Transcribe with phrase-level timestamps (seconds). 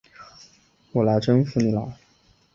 [0.93, 1.95] 我来征服你了！